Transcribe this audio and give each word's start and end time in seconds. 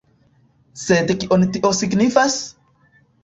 Sed 0.83 1.13
kion 1.25 1.45
tio 1.57 1.71
signifas? 1.81 2.39